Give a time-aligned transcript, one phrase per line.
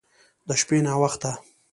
[0.47, 1.31] د شپې ناوخته